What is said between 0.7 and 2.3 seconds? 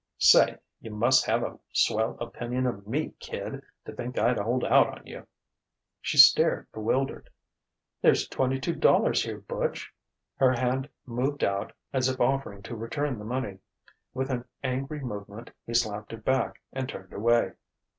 you must have a swell